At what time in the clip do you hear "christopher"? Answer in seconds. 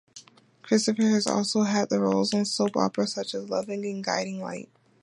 0.63-1.03